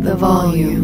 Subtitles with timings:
[0.00, 0.80] The volume.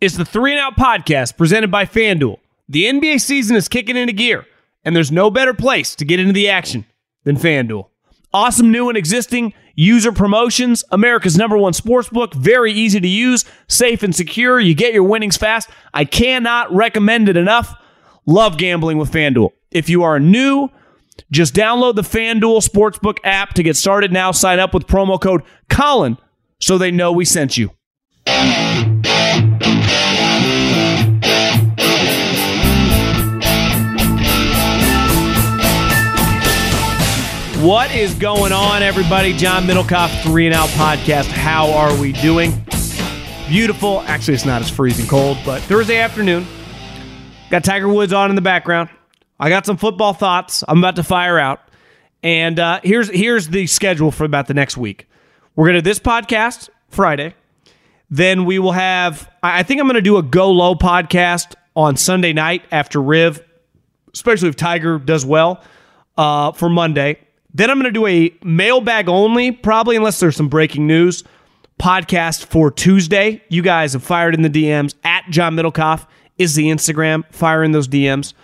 [0.00, 2.38] It's the Three and Out podcast presented by FanDuel.
[2.68, 4.46] The NBA season is kicking into gear,
[4.84, 6.84] and there's no better place to get into the action
[7.22, 7.86] than FanDuel.
[8.32, 13.44] Awesome new and existing user promotions, America's number one sports book, very easy to use,
[13.68, 14.58] safe and secure.
[14.58, 15.70] You get your winnings fast.
[15.94, 17.72] I cannot recommend it enough.
[18.26, 19.50] Love gambling with FanDuel.
[19.70, 20.68] If you are new,
[21.30, 24.30] just download the FanDuel Sportsbook app to get started now.
[24.30, 26.18] Sign up with promo code Colin
[26.60, 27.70] so they know we sent you.
[37.64, 39.32] What is going on, everybody?
[39.32, 41.28] John Middlekauff, Three and Out Podcast.
[41.28, 42.52] How are we doing?
[43.48, 44.02] Beautiful.
[44.02, 46.46] Actually, it's not as freezing cold, but Thursday afternoon.
[47.50, 48.90] Got Tiger Woods on in the background.
[49.38, 50.62] I got some football thoughts.
[50.66, 51.60] I'm about to fire out.
[52.22, 55.08] And uh, here's here's the schedule for about the next week.
[55.56, 57.34] We're gonna do this podcast Friday.
[58.10, 59.30] Then we will have.
[59.42, 63.42] I think I'm gonna do a go low podcast on Sunday night after Riv,
[64.14, 65.62] especially if Tiger does well
[66.16, 67.18] uh, for Monday.
[67.52, 71.22] Then I'm to do a mailbag only, probably unless there's some breaking news
[71.78, 73.42] podcast for Tuesday.
[73.48, 77.24] You guys have fired in the DMs at John Middlekauff is the Instagram.
[77.32, 78.34] Fire in those DMs.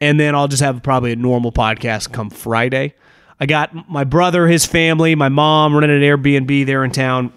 [0.00, 2.94] And then I'll just have probably a normal podcast come Friday.
[3.40, 7.32] I got my brother, his family, my mom running an Airbnb there in town.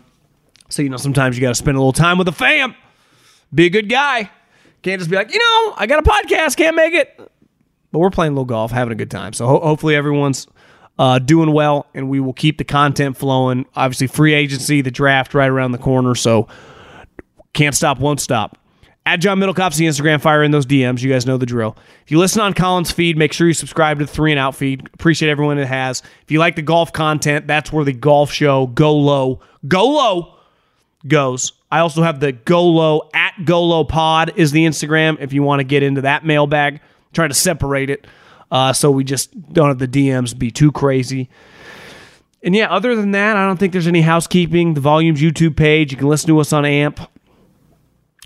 [0.70, 2.76] So, you know, sometimes you got to spend a little time with the fam.
[3.54, 4.30] Be a good guy.
[4.82, 7.18] Can't just be like, you know, I got a podcast, can't make it.
[7.92, 9.34] But we're playing a little golf, having a good time.
[9.34, 10.48] So ho- hopefully everyone's
[11.00, 13.66] uh, doing well, and we will keep the content flowing.
[13.76, 16.48] Obviously, free agency, the draft right around the corner, so
[17.54, 18.58] can't stop, won't stop.
[19.08, 21.02] At John Middlekauff's the Instagram, fire in those DMs.
[21.02, 21.78] You guys know the drill.
[22.04, 24.54] If you listen on Colin's feed, make sure you subscribe to the Three and Out
[24.54, 24.90] feed.
[24.94, 26.04] Appreciate everyone that has.
[26.24, 30.36] If you like the golf content, that's where the golf show Go Low, Go Low
[31.08, 31.54] goes.
[31.72, 35.22] I also have the Go Low at Go Low Pod is the Instagram.
[35.22, 36.82] If you want to get into that mailbag,
[37.14, 38.06] try to separate it.
[38.52, 41.30] Uh, so we just don't have the DMs be too crazy.
[42.44, 44.74] And yeah, other than that, I don't think there's any housekeeping.
[44.74, 47.00] The Volumes YouTube page, you can listen to us on AMP.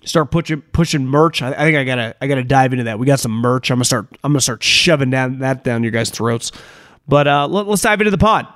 [0.03, 1.41] Start pushing pushing merch.
[1.41, 2.97] I, I think I gotta I gotta dive into that.
[2.97, 3.69] We got some merch.
[3.69, 6.51] I'm gonna start I'm gonna start shoving down that down your guys' throats.
[7.07, 8.47] But uh, let, let's dive into the pod.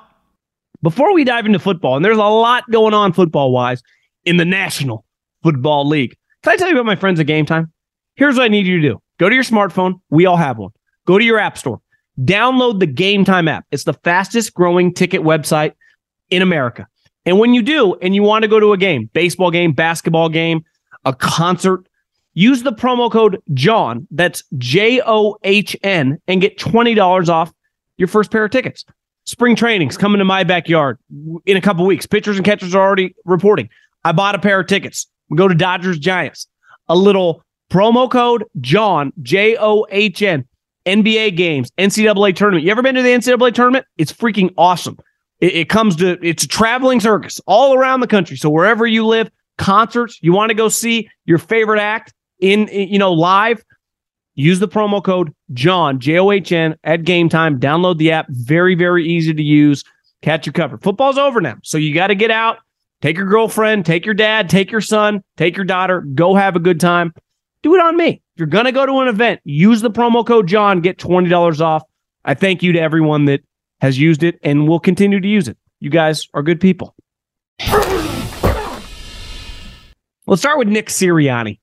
[0.82, 3.82] Before we dive into football, and there's a lot going on football wise
[4.24, 5.06] in the National
[5.44, 6.16] Football League.
[6.44, 7.72] Can I tell you about my friends at Game Time?
[8.16, 9.96] Here's what I need you to do: go to your smartphone.
[10.10, 10.72] We all have one.
[11.06, 11.80] Go to your app store,
[12.20, 13.66] download the Game Time app.
[13.72, 15.74] It's the fastest growing ticket website
[16.30, 16.88] in America.
[17.26, 20.30] And when you do, and you want to go to a game, baseball game, basketball
[20.30, 20.64] game,
[21.06, 21.88] a concert,
[22.34, 27.54] use the promo code John, that's J O H N, and get $20 off
[27.98, 28.86] your first pair of tickets.
[29.26, 31.00] Spring trainings coming to my backyard
[31.46, 32.06] in a couple weeks.
[32.06, 33.70] Pitchers and catchers are already reporting.
[34.04, 35.08] I bought a pair of tickets.
[35.30, 36.48] We go to Dodgers Giants.
[36.90, 40.46] A little promo code John, J O H N.
[40.86, 42.64] NBA games, NCAA tournament.
[42.64, 43.86] You ever been to the NCAA tournament?
[43.98, 44.98] It's freaking awesome.
[45.40, 48.38] It, it, comes to it's a traveling circus all around the country.
[48.38, 53.00] So wherever you live, concerts, you want to go see your favorite act in, you
[53.00, 53.64] know live.
[54.38, 57.60] Use the promo code John J O H N at Game Time.
[57.60, 58.28] Download the app.
[58.30, 59.84] Very very easy to use.
[60.22, 60.78] Catch your cover.
[60.78, 62.58] Football's over now, so you got to get out.
[63.02, 66.02] Take your girlfriend, take your dad, take your son, take your daughter.
[66.02, 67.14] Go have a good time.
[67.62, 68.22] Do it on me.
[68.36, 71.84] If you're to go to an event, use the promo code John, get $20 off.
[72.26, 73.42] I thank you to everyone that
[73.82, 75.58] has used it and will continue to use it.
[75.80, 76.96] You guys are good people.
[80.28, 81.60] Let's start with Nick Sirianni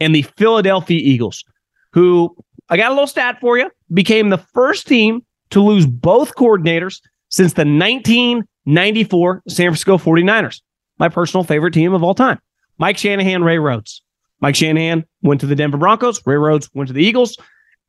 [0.00, 1.44] and the Philadelphia Eagles,
[1.92, 2.34] who
[2.68, 7.00] I got a little stat for you, became the first team to lose both coordinators
[7.28, 10.60] since the 1994 San Francisco 49ers,
[10.98, 12.38] my personal favorite team of all time.
[12.78, 14.02] Mike Shanahan, Ray Rhodes.
[14.40, 17.38] Mike Shanahan went to the Denver Broncos, Ray Rhodes went to the Eagles.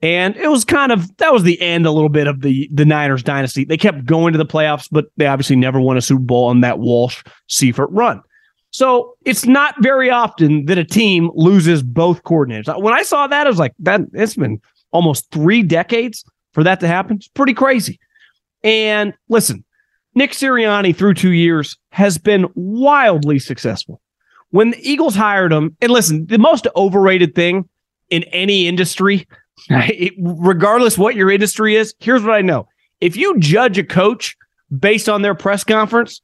[0.02, 2.86] And it was kind of that was the end a little bit of the the
[2.86, 3.64] Niners dynasty.
[3.64, 6.62] They kept going to the playoffs, but they obviously never won a Super Bowl on
[6.62, 8.22] that Walsh Seifert run.
[8.76, 12.82] So it's not very often that a team loses both coordinators.
[12.82, 14.60] When I saw that, I was like, that it's been
[14.92, 17.16] almost three decades for that to happen.
[17.16, 18.02] It's pretty crazy.
[18.66, 19.64] And listen,
[20.14, 24.02] Nick Sirianni through two years has been wildly successful.
[24.50, 27.70] When the Eagles hired him, and listen, the most overrated thing
[28.10, 29.26] in any industry,
[30.20, 32.68] regardless what your industry is, here's what I know.
[33.00, 34.36] If you judge a coach
[34.78, 36.20] based on their press conference,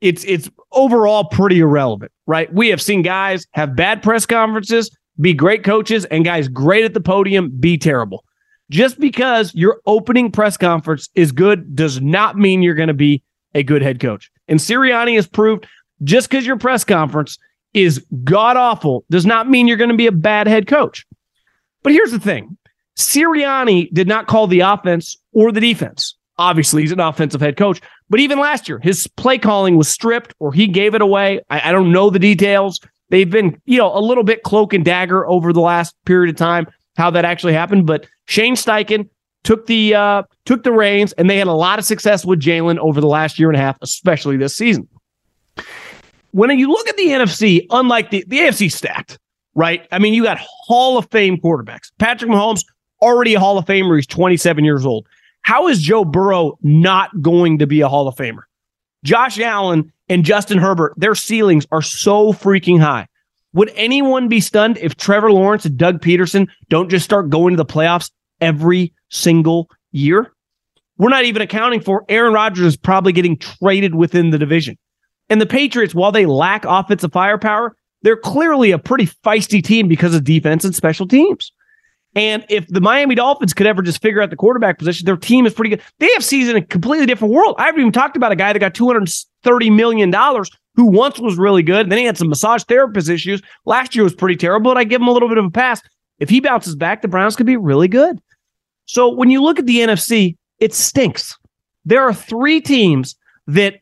[0.00, 2.52] it's it's overall pretty irrelevant, right?
[2.52, 6.94] We have seen guys have bad press conferences, be great coaches, and guys great at
[6.94, 8.24] the podium be terrible.
[8.70, 13.22] Just because your opening press conference is good does not mean you're going to be
[13.54, 14.30] a good head coach.
[14.46, 15.66] And Sirianni has proved
[16.04, 17.38] just because your press conference
[17.74, 21.06] is god awful does not mean you're going to be a bad head coach.
[21.82, 22.56] But here's the thing
[22.96, 26.14] Sirianni did not call the offense or the defense.
[26.36, 27.80] Obviously, he's an offensive head coach.
[28.10, 31.40] But even last year, his play calling was stripped or he gave it away.
[31.50, 32.80] I, I don't know the details.
[33.10, 36.36] They've been, you know, a little bit cloak and dagger over the last period of
[36.36, 36.66] time,
[36.96, 37.86] how that actually happened.
[37.86, 39.08] But Shane Steichen
[39.44, 42.78] took the uh, took the reins, and they had a lot of success with Jalen
[42.78, 44.86] over the last year and a half, especially this season.
[46.32, 49.18] When you look at the NFC, unlike the the AFC stacked,
[49.54, 49.86] right?
[49.90, 51.90] I mean, you got Hall of Fame quarterbacks.
[51.98, 52.64] Patrick Mahomes
[53.00, 53.96] already a Hall of Famer.
[53.96, 55.06] He's 27 years old.
[55.48, 58.42] How is Joe Burrow not going to be a Hall of Famer?
[59.02, 63.06] Josh Allen and Justin Herbert, their ceilings are so freaking high.
[63.54, 67.56] Would anyone be stunned if Trevor Lawrence and Doug Pederson don't just start going to
[67.56, 68.10] the playoffs
[68.42, 70.30] every single year?
[70.98, 74.76] We're not even accounting for Aaron Rodgers is probably getting traded within the division.
[75.30, 80.14] And the Patriots, while they lack offensive firepower, they're clearly a pretty feisty team because
[80.14, 81.52] of defense and special teams.
[82.18, 85.46] And if the Miami Dolphins could ever just figure out the quarterback position, their team
[85.46, 85.80] is pretty good.
[86.00, 87.54] They have season in a completely different world.
[87.58, 90.12] I haven't even talked about a guy that got $230 million
[90.74, 91.82] who once was really good.
[91.82, 93.40] And then he had some massage therapist issues.
[93.66, 95.80] Last year was pretty terrible, and I give him a little bit of a pass.
[96.18, 98.18] If he bounces back, the Browns could be really good.
[98.86, 101.38] So when you look at the NFC, it stinks.
[101.84, 103.14] There are three teams
[103.46, 103.76] that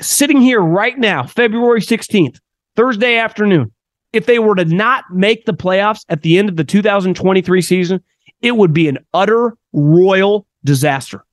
[0.00, 2.38] sitting here right now, February 16th,
[2.74, 3.70] Thursday afternoon,
[4.12, 8.02] if they were to not make the playoffs at the end of the 2023 season,
[8.40, 11.24] it would be an utter royal disaster.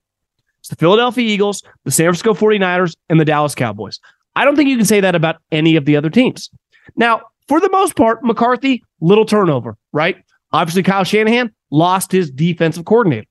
[0.60, 4.00] It's the Philadelphia Eagles, the San Francisco 49ers, and the Dallas Cowboys.
[4.36, 6.50] I don't think you can say that about any of the other teams.
[6.96, 10.24] Now, for the most part, McCarthy, little turnover, right?
[10.52, 13.28] Obviously, Kyle Shanahan lost his defensive coordinator.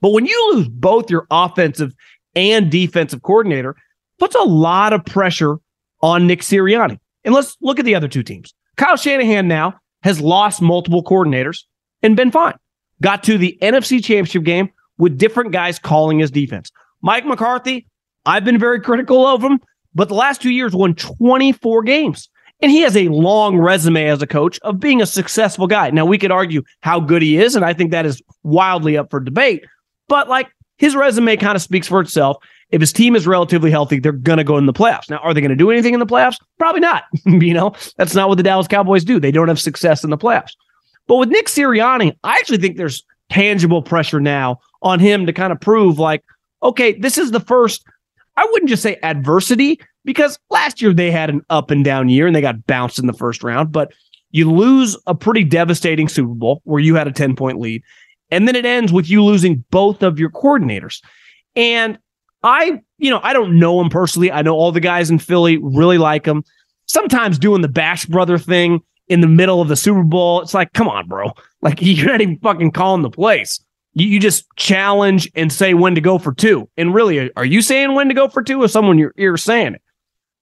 [0.00, 1.94] But when you lose both your offensive
[2.34, 3.76] and defensive coordinator,
[4.18, 5.56] puts a lot of pressure
[6.00, 6.98] on Nick Sirianni.
[7.24, 8.54] And let's look at the other two teams.
[8.76, 11.64] Kyle Shanahan now has lost multiple coordinators
[12.02, 12.54] and been fine.
[13.02, 16.70] Got to the NFC Championship game with different guys calling his defense.
[17.02, 17.86] Mike McCarthy,
[18.26, 19.60] I've been very critical of him,
[19.94, 22.28] but the last two years won 24 games.
[22.60, 25.90] And he has a long resume as a coach of being a successful guy.
[25.90, 29.10] Now, we could argue how good he is, and I think that is wildly up
[29.10, 29.64] for debate.
[30.08, 30.48] But like
[30.78, 32.38] his resume kind of speaks for itself.
[32.74, 35.08] If his team is relatively healthy, they're going to go in the playoffs.
[35.08, 36.38] Now, are they going to do anything in the playoffs?
[36.58, 37.04] Probably not.
[37.24, 39.20] you know, that's not what the Dallas Cowboys do.
[39.20, 40.56] They don't have success in the playoffs.
[41.06, 45.52] But with Nick Sirianni, I actually think there's tangible pressure now on him to kind
[45.52, 46.24] of prove like,
[46.64, 47.84] okay, this is the first,
[48.36, 52.26] I wouldn't just say adversity because last year they had an up and down year
[52.26, 53.92] and they got bounced in the first round, but
[54.32, 57.84] you lose a pretty devastating Super Bowl where you had a 10 point lead.
[58.32, 61.00] And then it ends with you losing both of your coordinators.
[61.54, 61.98] And
[62.44, 64.30] I, you know, I don't know him personally.
[64.30, 66.44] I know all the guys in Philly really like him.
[66.86, 70.74] Sometimes doing the Bash brother thing in the middle of the Super Bowl, it's like,
[70.74, 71.32] come on, bro.
[71.62, 73.58] Like you're not even fucking calling the place.
[73.94, 76.68] You, you just challenge and say when to go for two.
[76.76, 79.74] And really, are you saying when to go for two or someone you're, you're saying
[79.74, 79.82] it?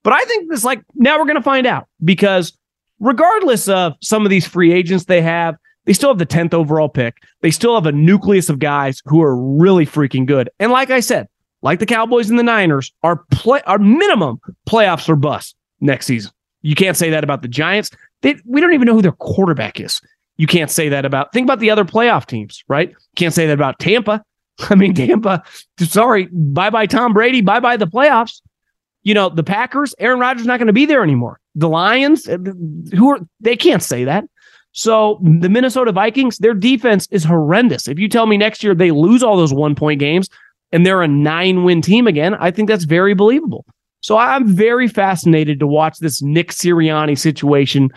[0.03, 2.53] But I think this, like, now we're going to find out because
[2.99, 5.55] regardless of some of these free agents they have,
[5.85, 7.19] they still have the 10th overall pick.
[7.43, 10.51] They still have a nucleus of guys who are really freaking good.
[10.59, 11.29] And like I said,
[11.63, 16.33] like the Cowboys and the Niners, are play our minimum playoffs or bust next season.
[16.63, 17.91] You can't say that about the Giants.
[18.23, 20.01] They, we don't even know who their quarterback is.
[20.37, 22.95] You can't say that about think about the other playoff teams, right?
[23.17, 24.25] Can't say that about Tampa.
[24.71, 25.43] I mean, Tampa,
[25.79, 28.41] sorry, bye bye Tom Brady, bye bye the playoffs.
[29.05, 31.41] You know, the Packers, Aaron Rodgers not going to be there anymore.
[31.57, 32.39] The Lions, uh,
[32.95, 34.25] who are they can't say that.
[34.73, 37.89] So the Minnesota Vikings, their defense is horrendous.
[37.89, 40.29] If you tell me next year they lose all those one point games
[40.73, 43.65] and they're a nine win team again, I think that's very believable.
[44.01, 47.91] So I'm very fascinated to watch this Nick Sirianni situation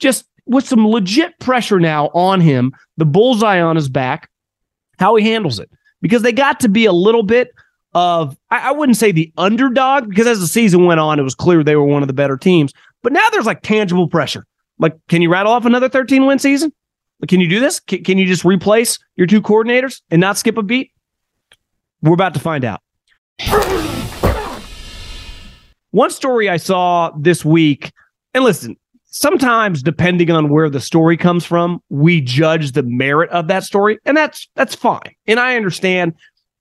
[0.00, 4.28] just with some legit pressure now on him, the bullseye on his back,
[4.98, 5.70] how he handles it.
[6.02, 7.48] Because they got to be a little bit
[7.94, 11.34] of, I, I wouldn't say the underdog, because as the season went on, it was
[11.34, 12.72] clear they were one of the better teams.
[13.02, 14.44] But now there's like tangible pressure.
[14.78, 16.72] Like, can you rattle off another 13 win season?
[17.28, 17.80] Can you do this?
[17.80, 20.90] Can, can you just replace your two coordinators and not skip a beat?
[22.04, 22.82] We're about to find out.
[25.90, 27.92] One story I saw this week,
[28.34, 33.48] and listen, sometimes depending on where the story comes from, we judge the merit of
[33.48, 35.14] that story, and that's that's fine.
[35.26, 36.12] And I understand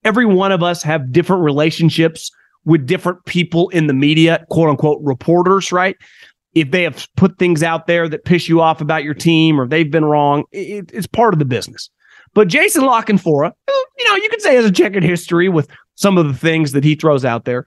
[0.06, 2.32] every one of us have different relationships
[2.64, 5.98] with different people in the media, quote unquote reporters, right?
[6.54, 9.68] If they have put things out there that piss you off about your team or
[9.68, 11.90] they've been wrong, it, it's part of the business.
[12.34, 13.54] But Jason La Canfora,
[13.98, 16.84] you know, you could say has a checkered history with some of the things that
[16.84, 17.66] he throws out there,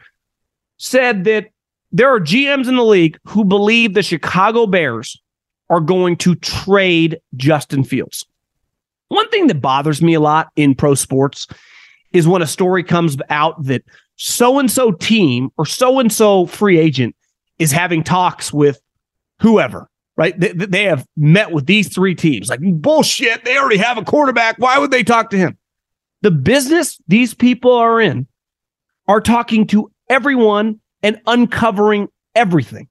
[0.79, 1.51] said that
[1.93, 5.21] there are GMs in the league who believe the Chicago Bears
[5.71, 8.25] are going to trade Justin Fields.
[9.09, 11.47] One thing that bothers me a lot in pro sports
[12.13, 13.83] is when a story comes out that
[14.17, 17.15] so and so team or so and so free agent
[17.59, 18.81] is having talks with
[19.41, 20.39] whoever, right?
[20.39, 22.49] They, they have met with these three teams.
[22.49, 23.45] Like, bullshit.
[23.45, 24.57] They already have a quarterback.
[24.59, 25.59] Why would they talk to him?
[26.23, 28.27] The business these people are in
[29.07, 32.89] are talking to everyone and uncovering everything.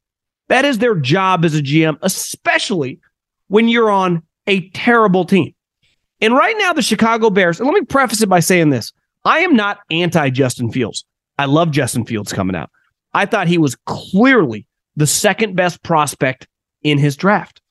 [0.47, 2.99] That is their job as a GM, especially
[3.47, 5.53] when you're on a terrible team.
[6.21, 8.93] And right now, the Chicago Bears, and let me preface it by saying this
[9.25, 11.03] I am not anti Justin Fields.
[11.37, 12.69] I love Justin Fields coming out.
[13.13, 16.47] I thought he was clearly the second best prospect
[16.85, 17.61] in his draft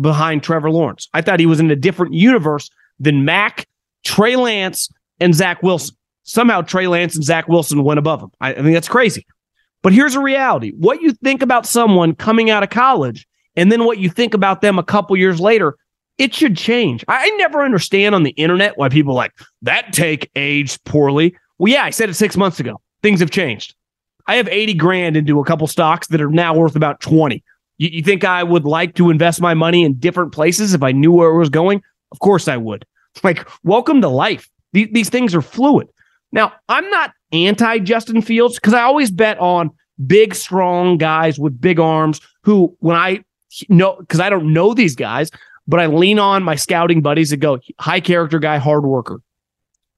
[0.00, 1.08] behind Trevor Lawrence.
[1.12, 3.66] I thought he was in a different universe than Mac,
[4.04, 5.96] Trey Lance, and Zach Wilson.
[6.22, 8.30] Somehow Trey Lance and Zach Wilson went above him.
[8.40, 9.26] I, I think that's crazy.
[9.82, 13.84] But here's a reality what you think about someone coming out of college and then
[13.84, 15.76] what you think about them a couple years later,
[16.18, 17.04] it should change.
[17.08, 21.34] I never understand on the internet why people like that take aged poorly.
[21.58, 22.80] Well, yeah, I said it six months ago.
[23.02, 23.74] Things have changed.
[24.26, 27.42] I have 80 grand into a couple stocks that are now worth about 20.
[27.80, 30.92] You, you think I would like to invest my money in different places if I
[30.92, 31.82] knew where it was going?
[32.12, 32.84] Of course I would.
[33.24, 34.48] Like, welcome to life.
[34.72, 35.88] These, these things are fluid.
[36.30, 39.72] Now, I'm not anti Justin Fields because I always bet on
[40.06, 43.24] big, strong guys with big arms who, when I
[43.68, 45.32] know, because I don't know these guys,
[45.66, 49.20] but I lean on my scouting buddies that go high character guy, hard worker.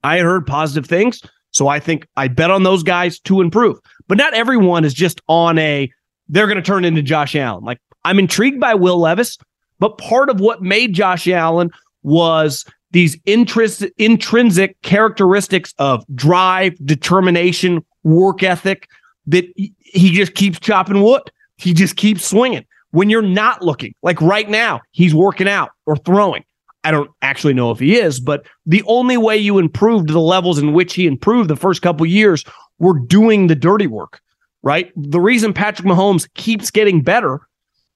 [0.03, 1.21] I heard positive things.
[1.51, 3.79] So I think I bet on those guys to improve.
[4.09, 5.91] But not everyone is just on a,
[6.33, 7.63] they're going to turn into Josh Allen.
[7.63, 9.39] Like I'm intrigued by Will Levis,
[9.79, 11.71] but part of what made Josh Allen
[12.03, 18.89] was these intrinsic, characteristics of drive, determination, work ethic
[19.27, 19.45] that
[19.79, 21.23] he just keeps chopping wood.
[21.57, 22.67] He just keeps swinging.
[22.91, 26.45] When you're not looking, like right now, he's working out or throwing.
[26.85, 30.59] I don't actually know if he is, but the only way you improved the levels
[30.59, 32.45] in which he improved the first couple years
[32.79, 34.21] were doing the dirty work,
[34.63, 34.93] right?
[34.97, 37.41] The reason Patrick Mahomes keeps getting better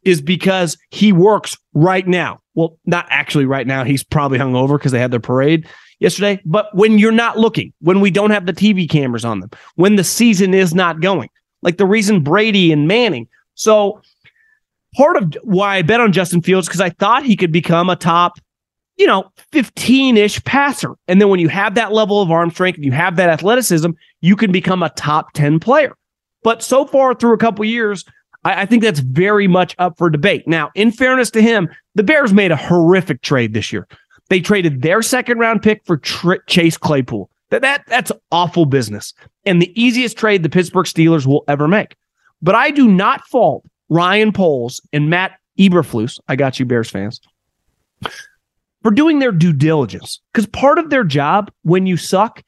[0.04, 2.40] is because he works right now.
[2.54, 3.85] Well, not actually right now.
[3.85, 5.68] He's probably hung over because they had their parade
[5.99, 6.40] yesterday.
[6.44, 9.96] But when you're not looking, when we don't have the TV cameras on them, when
[9.96, 11.28] the season is not going,
[11.62, 13.28] like the reason Brady and Manning.
[13.54, 14.00] So
[14.94, 17.96] part of why I bet on Justin Fields because I thought he could become a
[17.96, 18.38] top,
[18.96, 20.94] you know, 15-ish passer.
[21.08, 23.90] And then when you have that level of arm strength and you have that athleticism,
[24.20, 25.94] you can become a top 10 player.
[26.46, 28.04] But so far through a couple years,
[28.44, 30.46] I, I think that's very much up for debate.
[30.46, 33.88] Now, in fairness to him, the Bears made a horrific trade this year.
[34.28, 37.28] They traded their second round pick for Tr- Chase Claypool.
[37.50, 39.12] That, that that's awful business
[39.44, 41.96] and the easiest trade the Pittsburgh Steelers will ever make.
[42.40, 46.20] But I do not fault Ryan Poles and Matt Eberflus.
[46.28, 47.20] I got you, Bears fans,
[48.84, 52.44] for doing their due diligence because part of their job when you suck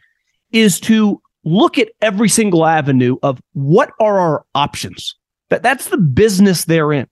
[0.52, 5.14] is to look at every single avenue of what are our options.
[5.50, 7.06] That that's the business they're in.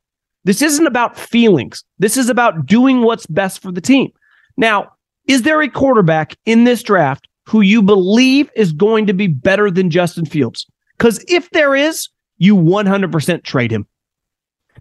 [0.44, 1.82] This isn't about feelings.
[1.98, 4.10] This is about doing what's best for the team.
[4.56, 4.92] Now,
[5.26, 9.70] is there a quarterback in this draft who you believe is going to be better
[9.70, 10.66] than Justin Fields?
[10.96, 13.86] Because if there is, you 100% trade him.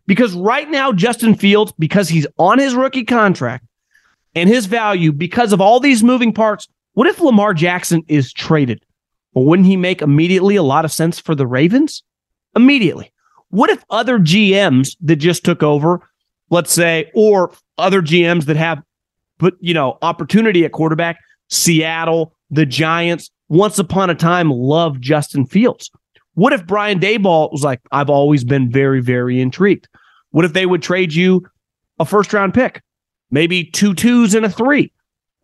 [0.07, 3.65] Because right now, Justin Fields, because he's on his rookie contract
[4.35, 8.83] and his value, because of all these moving parts, what if Lamar Jackson is traded?
[9.35, 12.01] Well, wouldn't he make immediately a lot of sense for the Ravens?
[12.55, 13.11] Immediately.
[13.49, 16.01] What if other GMs that just took over,
[16.49, 18.81] let's say, or other GMs that have
[19.37, 25.45] but you know, opportunity at quarterback, Seattle, the Giants, once upon a time loved Justin
[25.45, 25.91] Fields.
[26.33, 29.87] What if Brian Daboll was like, I've always been very, very intrigued?
[30.31, 31.45] What if they would trade you
[31.99, 32.81] a first round pick,
[33.31, 34.91] maybe two twos and a three?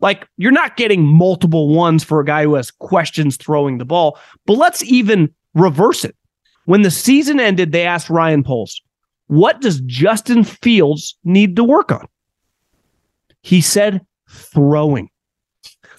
[0.02, 4.18] Like, you're not getting multiple ones for a guy who has questions throwing the ball,
[4.46, 6.16] but let's even reverse it.
[6.66, 8.82] When the season ended, they asked Ryan Poles,
[9.28, 12.06] What does Justin Fields need to work on?
[13.42, 15.08] He said, Throwing.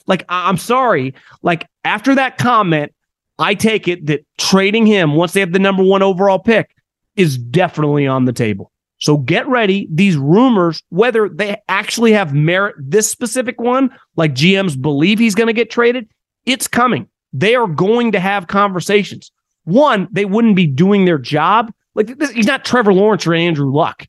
[0.06, 1.14] Like, I'm sorry.
[1.42, 2.94] Like, after that comment,
[3.40, 6.76] I take it that trading him once they have the number one overall pick
[7.16, 8.73] is definitely on the table.
[9.04, 9.90] So get ready.
[9.92, 15.48] These rumors, whether they actually have merit, this specific one, like GMs believe he's going
[15.48, 16.08] to get traded,
[16.46, 17.10] it's coming.
[17.34, 19.30] They are going to have conversations.
[19.66, 21.74] One, they wouldn't be doing their job.
[21.96, 24.08] Like this, he's not Trevor Lawrence or Andrew Luck,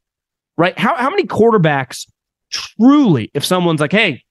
[0.56, 0.78] right?
[0.78, 2.06] How, how many quarterbacks
[2.52, 4.22] truly, if someone's like, hey,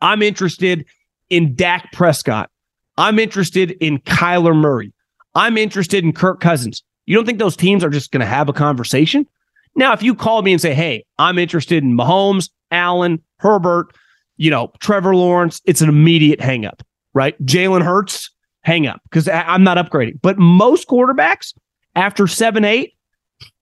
[0.00, 0.86] I'm interested
[1.30, 2.50] in Dak Prescott,
[2.98, 4.92] I'm interested in Kyler Murray,
[5.36, 6.82] I'm interested in Kirk Cousins.
[7.06, 9.28] You don't think those teams are just going to have a conversation?
[9.76, 13.94] Now, if you call me and say, hey, I'm interested in Mahomes, Allen, Herbert,
[14.36, 17.40] you know, Trevor Lawrence, it's an immediate hang up, right?
[17.44, 18.30] Jalen Hurts,
[18.62, 20.20] hang up because I'm not upgrading.
[20.22, 21.54] But most quarterbacks,
[21.94, 22.94] after seven, eight,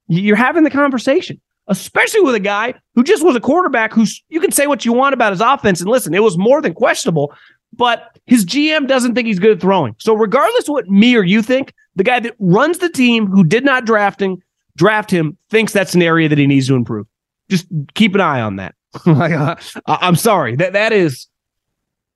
[0.09, 4.40] you're having the conversation, especially with a guy who just was a quarterback who's you
[4.40, 5.81] can say what you want about his offense.
[5.81, 7.35] And listen, it was more than questionable,
[7.73, 9.95] but his GM doesn't think he's good at throwing.
[9.99, 13.64] So, regardless what me or you think, the guy that runs the team who did
[13.64, 14.42] not drafting
[14.76, 17.07] draft him thinks that's an area that he needs to improve.
[17.49, 18.75] Just keep an eye on that.
[19.07, 20.55] Uh, I'm sorry.
[20.55, 21.26] That that is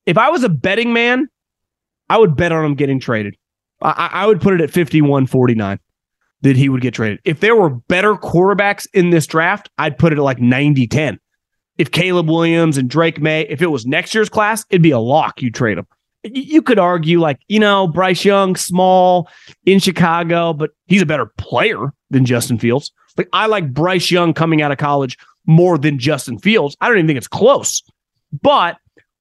[0.05, 1.29] if I was a betting man,
[2.11, 3.35] I would bet on him getting traded.
[3.81, 5.79] I, I would put it at 51 49
[6.43, 7.21] that he would get traded.
[7.25, 11.19] If there were better quarterbacks in this draft, I'd put it at like 90 10.
[11.79, 14.99] If Caleb Williams and Drake Maye, if it was next year's class, it'd be a
[14.99, 15.43] lock.
[15.43, 15.87] You trade him
[16.35, 19.29] you could argue like you know Bryce Young, small
[19.65, 22.93] in Chicago, but he's a better player than Justin Fields.
[23.17, 25.17] Like I like Bryce Young coming out of college
[25.47, 26.77] more than Justin Fields.
[26.81, 27.83] I don't even think it's close,
[28.43, 28.77] but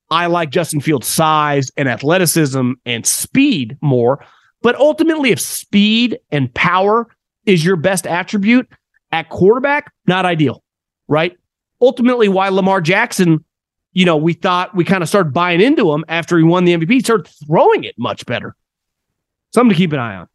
[0.10, 4.24] I like Justin Fields' size and athleticism and speed more.
[4.62, 7.08] But ultimately, if speed and power
[7.46, 8.68] is your best attribute
[9.12, 10.64] at quarterback, not ideal,
[11.08, 11.38] right?
[11.82, 13.44] Ultimately, why Lamar Jackson
[13.96, 16.74] you know, we thought we kind of started buying into him after he won the
[16.74, 16.92] MVP.
[16.92, 18.56] He started throwing it much better.
[19.54, 20.28] Something to keep an eye on.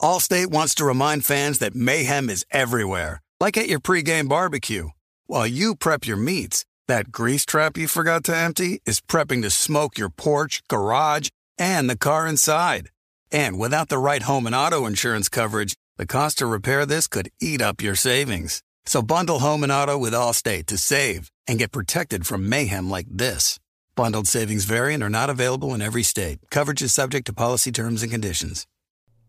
[0.00, 4.90] Allstate wants to remind fans that mayhem is everywhere, like at your pregame barbecue.
[5.26, 9.50] While you prep your meats, that grease trap you forgot to empty is prepping to
[9.50, 12.90] smoke your porch, garage, and the car inside.
[13.32, 17.30] And without the right home and auto insurance coverage, the cost to repair this could
[17.40, 18.62] eat up your savings.
[18.88, 23.04] So bundle home and auto with Allstate to save and get protected from mayhem like
[23.10, 23.60] this.
[23.94, 26.38] Bundled savings variant are not available in every state.
[26.50, 28.66] Coverage is subject to policy terms and conditions.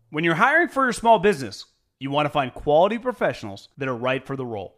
[0.08, 1.66] When you're hiring for your small business,
[1.98, 4.76] you want to find quality professionals that are right for the role.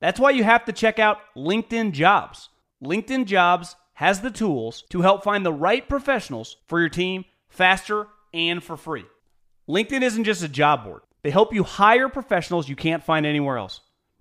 [0.00, 2.48] That's why you have to check out LinkedIn Jobs.
[2.82, 8.06] LinkedIn Jobs has the tools to help find the right professionals for your team faster
[8.32, 9.04] and for free.
[9.68, 13.58] LinkedIn isn't just a job board, they help you hire professionals you can't find anywhere
[13.58, 13.82] else.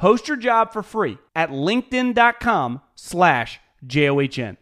[0.00, 4.56] Post your job for free at linkedin.com slash J-O-H-N.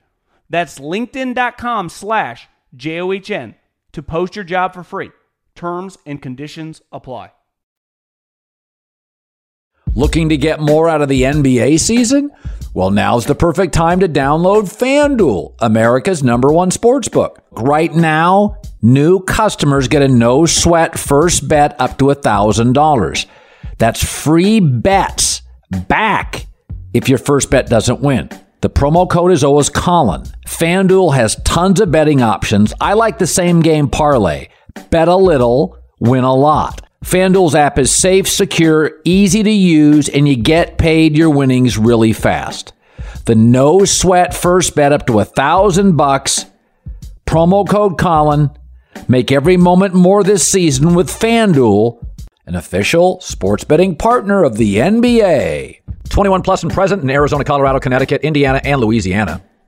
[0.50, 3.54] That's linkedin.com slash J-O-H-N
[3.92, 5.12] to post your job for free.
[5.54, 7.30] Terms and conditions apply.
[9.94, 12.32] Looking to get more out of the NBA season?
[12.74, 17.44] Well, now's the perfect time to download FanDuel, America's number one sports book.
[17.52, 23.26] Right now, new customers get a no sweat first bet up to $1,000.
[23.78, 25.42] That's free bets
[25.88, 26.46] back
[26.92, 28.28] if your first bet doesn't win.
[28.60, 30.24] The promo code is always Colin.
[30.46, 32.74] FanDuel has tons of betting options.
[32.80, 34.48] I like the same game parlay.
[34.90, 36.84] Bet a little, win a lot.
[37.04, 42.12] FanDuel's app is safe, secure, easy to use, and you get paid your winnings really
[42.12, 42.72] fast.
[43.26, 46.46] The no sweat first bet up to a thousand bucks.
[47.26, 48.50] Promo code Colin.
[49.06, 52.04] Make every moment more this season with FanDuel
[52.48, 55.80] an official sports betting partner of the NBA.
[56.08, 59.42] 21 plus and present in Arizona, Colorado, Connecticut, Indiana, and Louisiana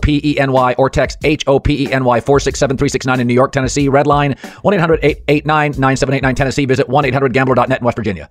[0.00, 3.34] P E N Y, or text H O P E N Y 467 in New
[3.34, 3.88] York, Tennessee.
[3.88, 6.64] Red line 1 800 889 9789 Tennessee.
[6.64, 8.28] Visit 1 800 gambler.net in West Virginia.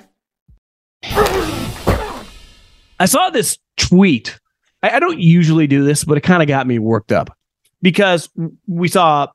[3.02, 4.40] I saw this tweet.
[4.84, 7.36] I, I don't usually do this, but it kind of got me worked up
[7.82, 8.30] because
[8.68, 9.28] we saw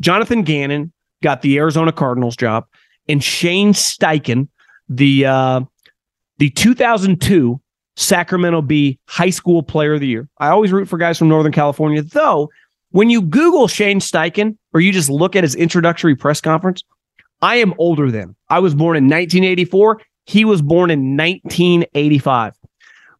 [0.00, 0.92] Jonathan Gannon
[1.22, 2.66] got the Arizona Cardinals job,
[3.08, 4.48] and Shane Steichen,
[4.88, 5.60] the uh,
[6.38, 7.60] the 2002
[7.96, 10.28] Sacramento Bee High School Player of the Year.
[10.38, 12.50] I always root for guys from Northern California, though.
[12.90, 16.82] When you Google Shane Steichen or you just look at his introductory press conference,
[17.40, 18.36] I am older than.
[18.48, 20.00] I was born in 1984.
[20.26, 22.54] He was born in 1985.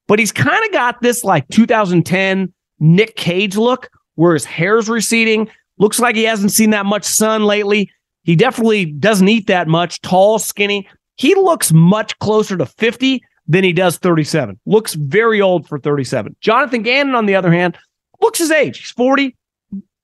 [0.06, 5.48] But he's kind of got this like 2010 Nick Cage look where his hair's receding.
[5.78, 7.90] Looks like he hasn't seen that much sun lately.
[8.24, 10.88] He definitely doesn't eat that much, tall, skinny.
[11.16, 14.58] He looks much closer to 50 than he does 37.
[14.66, 16.36] Looks very old for 37.
[16.40, 17.76] Jonathan Gannon, on the other hand,
[18.20, 18.78] looks his age.
[18.78, 19.36] He's 40.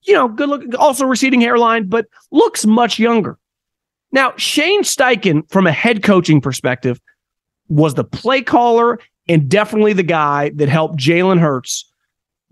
[0.03, 3.38] You know, good looking, also receding hairline, but looks much younger.
[4.11, 7.01] Now, Shane Steichen, from a head coaching perspective,
[7.68, 8.98] was the play caller
[9.29, 11.90] and definitely the guy that helped Jalen Hurts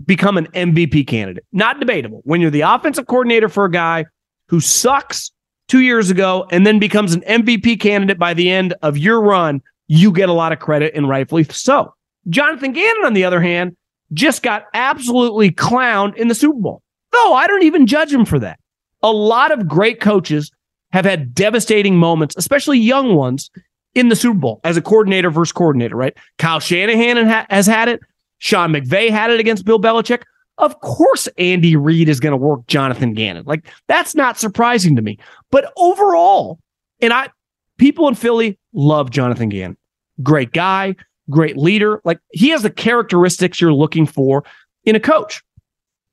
[0.05, 1.45] become an MVP candidate.
[1.53, 2.21] Not debatable.
[2.25, 4.05] When you're the offensive coordinator for a guy
[4.49, 5.31] who sucks
[5.69, 9.63] two years ago and then becomes an MVP candidate by the end of your run,
[9.89, 11.95] you get a lot of credit and rightfully so.
[12.29, 13.77] Jonathan Gannon, on the other hand,
[14.13, 16.83] just got absolutely clowned in the Super Bowl.
[17.13, 18.59] Though I don't even judge him for that.
[19.03, 20.51] A lot of great coaches
[20.93, 23.51] have had devastating moments, especially young ones,
[23.95, 26.17] in the Super Bowl as a coordinator versus coordinator, right?
[26.39, 28.01] Kyle Shanahan has had it.
[28.39, 30.23] Sean McVay had it against Bill Belichick.
[30.59, 33.45] Of course, Andy Reid is going to work Jonathan Gannon.
[33.47, 35.19] Like, that's not surprising to me.
[35.51, 36.59] But overall,
[37.01, 37.31] and I,
[37.79, 39.77] people in Philly love Jonathan Gannon.
[40.23, 40.95] Great guy,
[41.29, 42.01] great leader.
[42.05, 44.45] Like, he has the characteristics you're looking for
[44.85, 45.43] in a coach.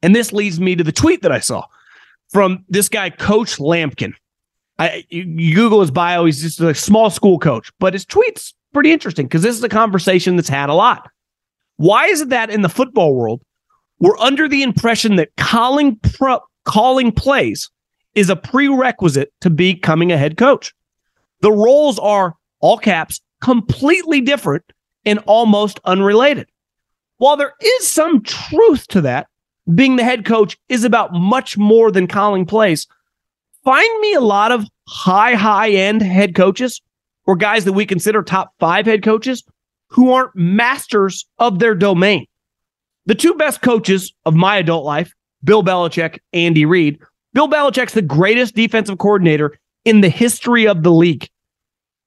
[0.01, 1.65] And this leads me to the tweet that I saw
[2.29, 4.13] from this guy, Coach Lampkin.
[4.79, 6.25] I, you Google his bio.
[6.25, 9.69] He's just a small school coach, but his tweets pretty interesting because this is a
[9.69, 11.09] conversation that's had a lot.
[11.77, 13.41] Why is it that in the football world
[13.99, 17.69] we're under the impression that calling pro, calling plays
[18.15, 20.73] is a prerequisite to becoming a head coach?
[21.41, 24.63] The roles are all caps completely different
[25.05, 26.47] and almost unrelated.
[27.17, 29.27] While there is some truth to that,
[29.75, 32.87] being the head coach is about much more than calling plays
[33.65, 36.81] find me a lot of high, high end head coaches
[37.25, 39.43] or guys that we consider top five head coaches
[39.89, 42.25] who aren't masters of their domain.
[43.05, 46.99] The two best coaches of my adult life, Bill Belichick, Andy Reid.
[47.33, 51.29] Bill Belichick's the greatest defensive coordinator in the history of the league.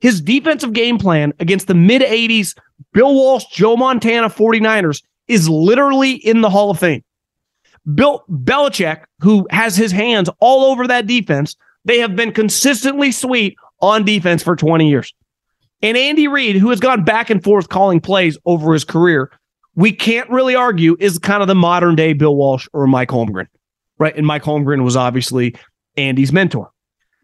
[0.00, 2.54] His defensive game plan against the mid 80s
[2.92, 7.02] Bill Walsh, Joe Montana 49ers is literally in the Hall of Fame.
[7.94, 13.56] Bill Belichick, who has his hands all over that defense, they have been consistently sweet
[13.80, 15.14] on defense for 20 years.
[15.82, 19.30] And Andy Reid, who has gone back and forth calling plays over his career,
[19.74, 23.46] we can't really argue is kind of the modern day Bill Walsh or Mike Holmgren,
[23.98, 24.16] right?
[24.16, 25.54] And Mike Holmgren was obviously
[25.96, 26.70] Andy's mentor.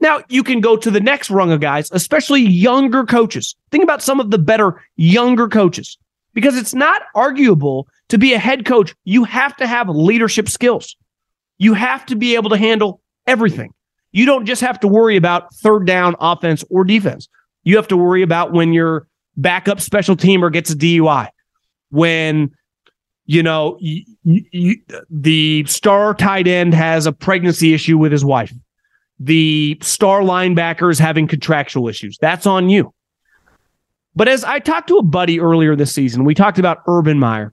[0.03, 3.55] Now, you can go to the next rung of guys, especially younger coaches.
[3.71, 5.97] Think about some of the better younger coaches
[6.35, 10.97] because it's not arguable to be a head coach, you have to have leadership skills.
[11.59, 13.73] You have to be able to handle everything.
[14.11, 17.29] You don't just have to worry about third down offense or defense.
[17.63, 21.29] You have to worry about when your backup special teamer gets a DUI,
[21.91, 22.51] when
[23.25, 24.77] you know you, you,
[25.09, 28.53] the star tight end has a pregnancy issue with his wife.
[29.25, 32.19] The star linebackers having contractual issues.
[32.21, 32.93] That's on you.
[34.15, 37.53] But as I talked to a buddy earlier this season, we talked about Urban Meyer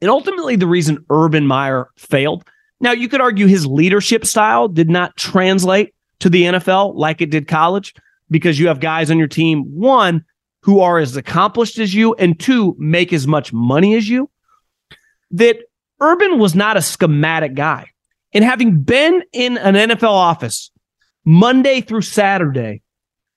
[0.00, 2.44] and ultimately, the reason Urban Meyer failed.
[2.80, 7.30] Now, you could argue his leadership style did not translate to the NFL like it
[7.30, 7.94] did college
[8.30, 10.24] because you have guys on your team, one,
[10.62, 14.30] who are as accomplished as you, and two, make as much money as you.
[15.30, 15.58] That
[16.00, 17.90] Urban was not a schematic guy.
[18.32, 20.70] And having been in an NFL office
[21.24, 22.82] Monday through Saturday,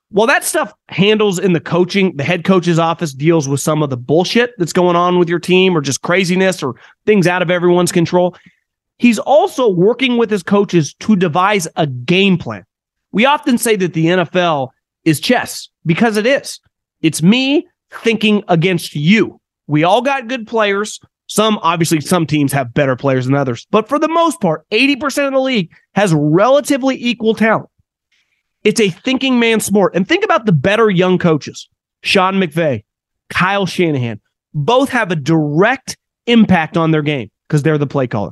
[0.10, 3.90] while that stuff handles in the coaching, the head coach's office deals with some of
[3.90, 6.76] the bullshit that's going on with your team or just craziness or
[7.08, 8.36] things out of everyone's control.
[9.00, 12.64] He's also working with his coaches to devise a game plan.
[13.12, 14.70] We often say that the NFL
[15.04, 16.60] is chess because it is.
[17.02, 19.40] It's me thinking against you.
[19.66, 21.00] We all got good players.
[21.26, 25.26] Some, obviously, some teams have better players than others, but for the most part, 80%
[25.26, 27.70] of the league has relatively equal talent.
[28.64, 29.96] It's a thinking man sport.
[29.96, 31.68] And think about the better young coaches
[32.02, 32.84] Sean McVay,
[33.30, 34.20] Kyle Shanahan,
[34.54, 35.98] both have a direct
[36.28, 38.32] impact on their game because they're the play caller.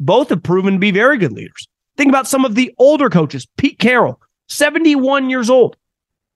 [0.00, 1.68] both have proven to be very good leaders.
[1.96, 3.46] Think about some of the older coaches.
[3.58, 5.76] Pete Carroll, 71 years old.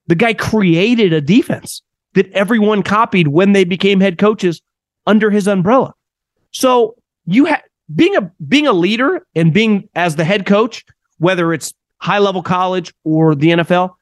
[0.06, 1.82] The guy created a defense
[2.14, 4.62] that everyone copied when they became head coaches
[5.06, 5.94] under his umbrella.
[6.52, 7.62] So you have
[7.94, 10.84] being a being a leader and being as the head coach,
[11.18, 13.94] whether it's high level college or the NFL,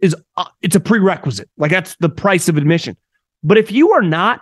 [0.00, 1.48] is uh, it's a prerequisite.
[1.56, 2.96] Like that's the price of admission.
[3.42, 4.40] But if you are not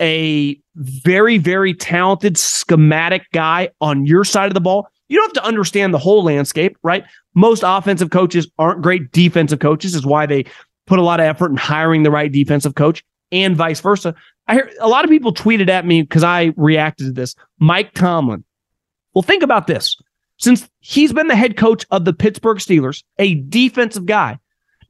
[0.00, 5.42] a very very talented schematic guy on your side of the ball, you don't have
[5.42, 7.04] to understand the whole landscape, right?
[7.34, 10.44] Most offensive coaches aren't great defensive coaches, is why they
[10.86, 13.02] put a lot of effort in hiring the right defensive coach
[13.32, 14.14] and vice versa.
[14.46, 17.34] I hear a lot of people tweeted at me because I reacted to this.
[17.58, 18.44] Mike Tomlin.
[19.14, 19.96] Well, think about this.
[20.38, 24.38] Since he's been the head coach of the Pittsburgh Steelers, a defensive guy.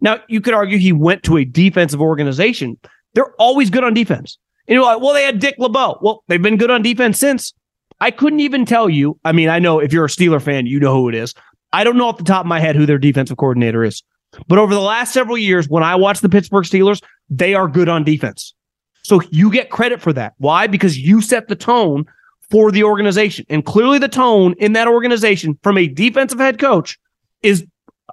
[0.01, 2.79] Now, you could argue he went to a defensive organization.
[3.15, 4.39] They're always good on defense.
[4.69, 5.99] You know, well, they had Dick LeBeau.
[6.03, 7.55] Well, they've been good on defense since.
[8.01, 9.19] I couldn't even tell you.
[9.25, 11.35] I mean, I know if you're a Steeler fan, you know who it is.
[11.73, 14.03] I don't know off the top of my head who their defensive coordinator is.
[14.47, 17.89] But over the last several years, when I watch the Pittsburgh Steelers, they are good
[17.89, 18.55] on defense.
[19.03, 20.35] So you get credit for that.
[20.37, 20.67] Why?
[20.67, 22.05] Because you set the tone
[22.51, 23.45] for the organization.
[23.49, 26.99] And clearly, the tone in that organization from a defensive head coach
[27.43, 27.65] is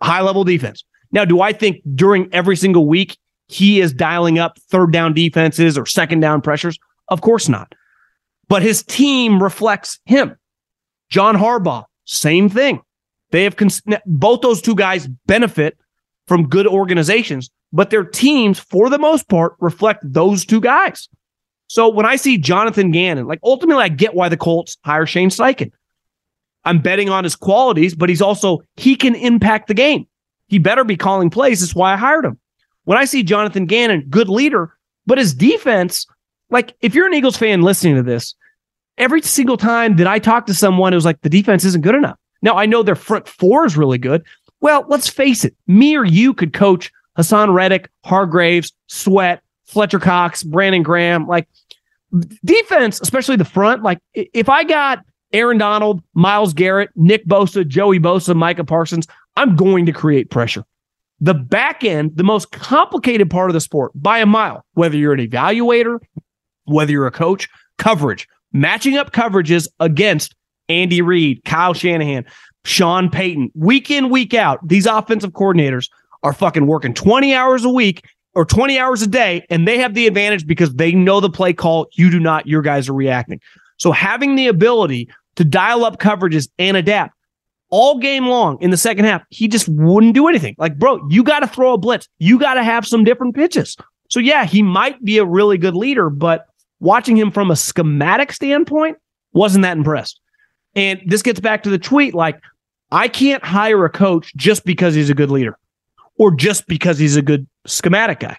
[0.02, 0.84] high level defense.
[1.12, 3.18] Now, do I think during every single week
[3.48, 6.78] he is dialing up third down defenses or second down pressures?
[7.10, 7.74] Of course not
[8.48, 10.36] but his team reflects him.
[11.10, 12.82] John Harbaugh, same thing.
[13.32, 15.78] They have cons- both those two guys benefit
[16.28, 21.10] from good organizations, but their teams, for the most part, reflect those two guys.
[21.68, 25.30] So when I see Jonathan Gannon, like ultimately, I get why the Colts hire Shane
[25.30, 25.72] Steichen.
[26.64, 30.08] I'm betting on his qualities, but he's also he can impact the game.
[30.48, 31.62] He better be calling plays.
[31.62, 32.40] That's why I hired him.
[32.84, 34.76] When I see Jonathan Gannon, good leader,
[35.06, 36.06] but his defense
[36.50, 38.36] like if you're an Eagles fan listening to this,
[38.98, 42.18] every single time that I talk to someone who's like the defense isn't good enough.
[42.42, 44.24] Now I know their front four is really good.
[44.62, 50.44] Well, let's face it, me or you could coach Haason Reddick, Hargreaves, Sweat, Fletcher Cox,
[50.44, 51.28] Brandon Graham.
[51.28, 51.48] Like
[52.44, 53.84] defense, especially the front.
[53.84, 59.56] Like if I got Aaron Donald, Myles Garrett, Nick Bosa, Joey Bosa, Micah Parsons, I'm
[59.56, 60.64] going to create pressure.
[61.20, 65.14] The back end, the most complicated part of the sport by a mile, whether you're
[65.14, 66.00] an evaluator,
[66.66, 67.48] whether you're a coach,
[67.78, 70.36] coverage, matching up coverages against
[70.70, 72.26] Andy Reid, Kyle Shanahan,
[72.66, 74.66] Sean Payton, week in, week out.
[74.68, 75.90] These offensive coordinators
[76.24, 78.04] are fucking working 20 hours a week
[78.36, 81.54] or 20 hours a day, and they have the advantage because they know the play
[81.54, 81.88] call.
[81.94, 83.40] You do not, your guys are reacting.
[83.78, 87.14] So having the ability to dial up coverages and adapt
[87.70, 90.56] all game long in the second half, he just wouldn't do anything.
[90.58, 92.08] Like, bro, you got to throw a blitz.
[92.20, 93.76] You got to have some different pitches.
[94.10, 96.46] So, yeah, he might be a really good leader, but
[96.80, 98.98] watching him from a schematic standpoint,
[99.34, 100.20] wasn't that impressed.
[100.76, 102.40] And this gets back to the tweet like,
[102.92, 105.58] I can't hire a coach just because he's a good leader
[106.18, 108.38] or just because he's a good schematic guy.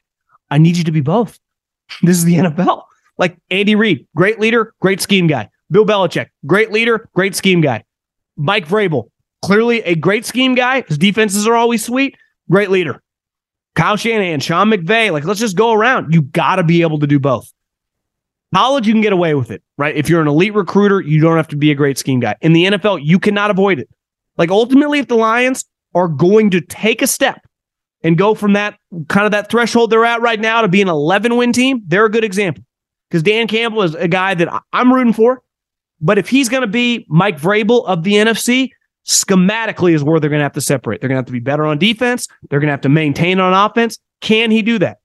[0.50, 1.38] I need you to be both.
[2.02, 2.82] This is the NFL.
[3.16, 5.48] Like Andy Reid, great leader, great scheme guy.
[5.70, 7.84] Bill Belichick, great leader, great scheme guy.
[8.36, 9.08] Mike Vrabel,
[9.42, 10.82] clearly a great scheme guy.
[10.82, 12.16] His defenses are always sweet,
[12.50, 13.02] great leader.
[13.76, 16.12] Kyle Shanahan, Sean McVay, like let's just go around.
[16.12, 17.52] You got to be able to do both.
[18.54, 19.94] College, you can get away with it, right?
[19.94, 22.36] If you're an elite recruiter, you don't have to be a great scheme guy.
[22.40, 23.88] In the NFL, you cannot avoid it.
[24.38, 27.45] Like ultimately, if the Lions are going to take a step
[28.02, 28.78] and go from that
[29.08, 32.04] kind of that threshold they're at right now to be an 11 win team, they're
[32.04, 32.64] a good example.
[33.08, 35.42] Because Dan Campbell is a guy that I'm rooting for.
[36.00, 38.70] But if he's going to be Mike Vrabel of the NFC,
[39.06, 41.00] schematically is where they're going to have to separate.
[41.00, 42.28] They're going to have to be better on defense.
[42.50, 43.98] They're going to have to maintain on offense.
[44.20, 44.98] Can he do that?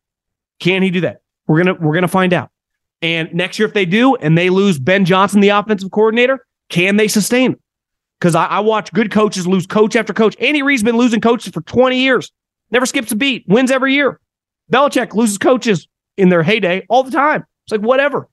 [0.60, 1.22] Can he do that?
[1.48, 2.50] We're gonna we're gonna find out.
[3.02, 6.98] And next year, if they do and they lose Ben Johnson, the offensive coordinator, can
[6.98, 7.56] they sustain?
[8.20, 10.36] Because I, I, watch good coaches lose coach after coach.
[10.40, 12.32] Andy Reid's been losing coaches for 20 years,
[12.72, 14.20] never skips a beat, wins every year.
[14.72, 17.46] Belichick loses coaches in their heyday all the time.
[17.66, 18.28] It's like whatever,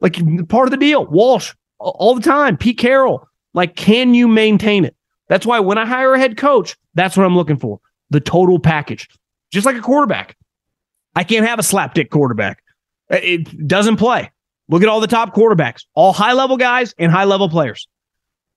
[0.00, 0.16] like
[0.48, 1.06] part of the deal.
[1.06, 2.56] Walsh all the time.
[2.56, 4.96] Pete Carroll, like, can you maintain it?
[5.28, 8.58] That's why when I hire a head coach, that's what I'm looking for the total
[8.58, 9.08] package.
[9.50, 10.36] Just like a quarterback.
[11.14, 12.62] I can't have a slapdick quarterback.
[13.10, 14.30] Uh, it doesn't play.
[14.68, 17.86] Look at all the top quarterbacks, all high level guys and high level players.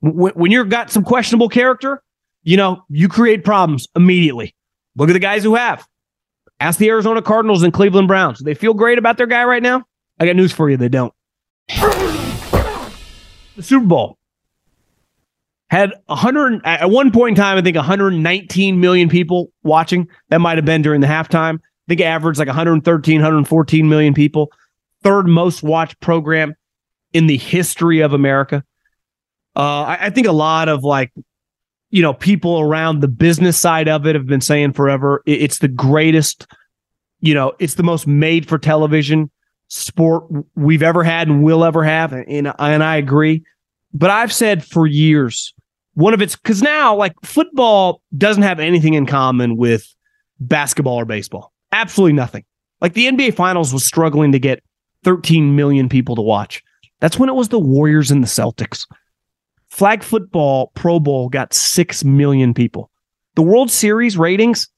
[0.01, 2.01] When you've got some questionable character,
[2.43, 4.54] you know, you create problems immediately.
[4.95, 5.87] Look at the guys who have.
[6.59, 8.39] Ask the Arizona Cardinals and Cleveland Browns.
[8.39, 9.83] Do they feel great about their guy right now?
[10.19, 10.77] I got news for you.
[10.77, 11.13] They don't.
[11.67, 14.17] The Super Bowl
[15.69, 20.07] had 100 at one point in time, I think 119 million people watching.
[20.29, 21.55] That might have been during the halftime.
[21.55, 24.51] I think it averaged like 113, 114 million people.
[25.03, 26.55] Third most watched program
[27.13, 28.63] in the history of America.
[29.55, 31.11] Uh, I, I think a lot of like,
[31.89, 35.67] you know, people around the business side of it have been saying forever it's the
[35.67, 36.47] greatest,
[37.19, 39.29] you know, it's the most made for television
[39.67, 42.13] sport we've ever had and will ever have.
[42.13, 43.43] And, and, I agree.
[43.93, 45.53] But I've said for years,
[45.93, 49.93] one of its, because now like football doesn't have anything in common with
[50.39, 51.53] basketball or baseball.
[51.71, 52.43] Absolutely nothing.
[52.81, 54.61] Like the NBA Finals was struggling to get
[55.03, 56.61] 13 million people to watch.
[56.99, 58.85] That's when it was the Warriors and the Celtics.
[59.75, 62.89] Flag football Pro Bowl got 6 million people.
[63.35, 64.69] The World Series ratings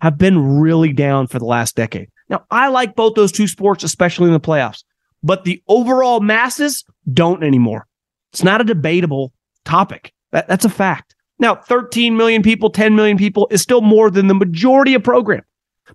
[0.00, 2.08] have been really down for the last decade.
[2.28, 4.82] Now, I like both those two sports, especially in the playoffs,
[5.22, 7.86] but the overall masses don't anymore.
[8.32, 9.32] It's not a debatable
[9.64, 10.12] topic.
[10.32, 11.14] That, that's a fact.
[11.38, 15.42] Now, 13 million people, 10 million people is still more than the majority of program.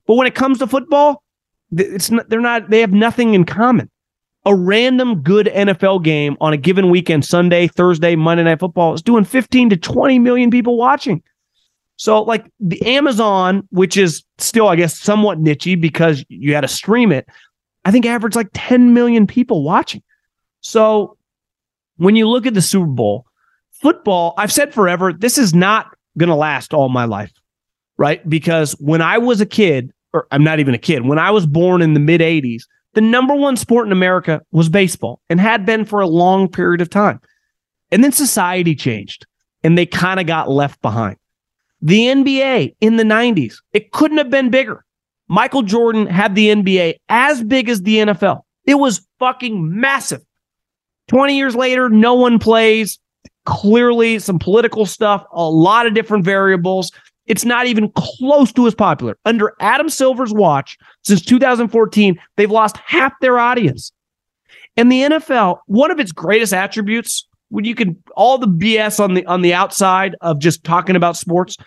[0.08, 1.24] But when it comes to football,
[1.74, 3.92] it's not, they're not, they have nothing in common.
[4.46, 9.02] A random good NFL game on a given weekend, Sunday, Thursday, Monday Night Football, is
[9.02, 11.24] doing 15 to 20 million people watching.
[11.98, 16.68] So, like the Amazon, which is still, I guess, somewhat nichey because you had to
[16.68, 17.28] stream it,
[17.86, 20.04] I think averaged like 10 million people watching.
[20.62, 21.18] So,
[21.98, 23.26] when you look at the Super Bowl,
[23.72, 27.32] football, I've said forever, this is not going to last all my life,
[27.98, 28.28] right?
[28.28, 31.46] Because when I was a kid, or I'm not even a kid, when I was
[31.46, 32.64] born in the mid 80s,
[32.96, 36.82] the number one sport in America was baseball and had been for a long period
[36.82, 37.20] of time.
[37.92, 39.28] And then society changed
[39.64, 41.18] and they kind of got left behind.
[41.82, 44.84] The NBA in the 90s, it couldn't have been bigger.
[45.28, 48.42] Michael Jordan had the NBA as big as the NFL.
[48.66, 50.22] It was fucking massive.
[51.08, 53.00] 20 years later, no one plays.
[53.46, 56.92] Clearly, some political stuff, a lot of different variables.
[57.26, 59.18] It's not even close to as popular.
[59.26, 63.92] Under Adam Silver's watch, since 2014, they've lost half their audience.
[64.78, 69.14] And the NFL, one of its greatest attributes, when you can all the BS on
[69.14, 71.58] the on the outside of just talking about sports,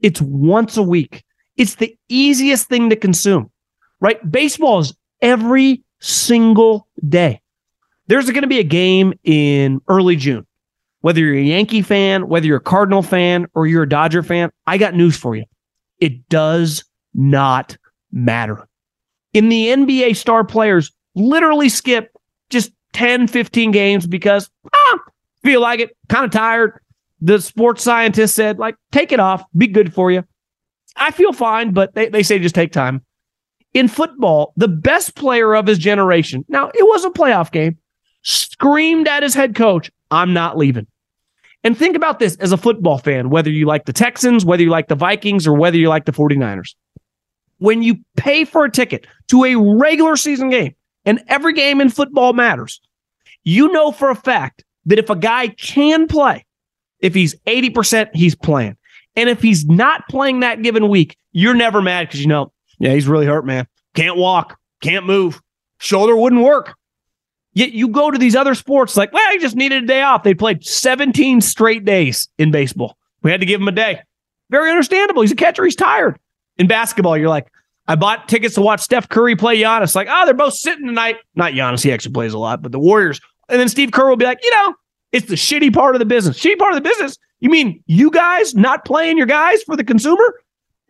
[0.00, 1.24] it's once a week.
[1.56, 3.50] It's the easiest thing to consume.
[4.00, 4.18] Right?
[4.30, 7.40] Baseball is every single day.
[8.06, 10.46] There's going to be a game in early June.
[11.00, 14.50] Whether you're a Yankee fan, whether you're a Cardinal fan, or you're a Dodger fan,
[14.66, 15.44] I got news for you.
[16.00, 16.84] It does
[17.14, 17.76] not
[18.10, 18.68] matter.
[19.32, 22.16] In the NBA, star players literally skip
[22.50, 24.98] just 10, 15 games because, ah,
[25.42, 26.80] feel like it, kind of tired.
[27.20, 30.24] The sports scientist said, like, take it off, be good for you.
[30.96, 33.04] I feel fine, but they, they say just take time.
[33.74, 37.76] In football, the best player of his generation, now it was a playoff game,
[38.22, 40.86] screamed at his head coach, I'm not leaving.
[41.64, 44.70] And think about this as a football fan, whether you like the Texans, whether you
[44.70, 46.74] like the Vikings, or whether you like the 49ers.
[47.58, 51.88] When you pay for a ticket to a regular season game, and every game in
[51.88, 52.80] football matters,
[53.44, 56.44] you know for a fact that if a guy can play,
[57.00, 58.76] if he's 80%, he's playing.
[59.16, 62.94] And if he's not playing that given week, you're never mad because you know, yeah,
[62.94, 63.66] he's really hurt, man.
[63.94, 65.40] Can't walk, can't move,
[65.80, 66.76] shoulder wouldn't work.
[67.54, 70.22] Yet you go to these other sports like, well, he just needed a day off.
[70.22, 72.96] They played 17 straight days in baseball.
[73.22, 74.00] We had to give him a day.
[74.50, 75.22] Very understandable.
[75.22, 75.64] He's a catcher.
[75.64, 76.18] He's tired.
[76.56, 77.48] In basketball, you're like,
[77.86, 79.94] I bought tickets to watch Steph Curry play Giannis.
[79.94, 81.16] Like, oh, they're both sitting tonight.
[81.34, 81.82] Not Giannis.
[81.82, 83.20] He actually plays a lot, but the Warriors.
[83.48, 84.74] And then Steve Kerr will be like, you know,
[85.12, 86.38] it's the shitty part of the business.
[86.38, 87.16] Shitty part of the business.
[87.40, 90.34] You mean you guys not playing your guys for the consumer?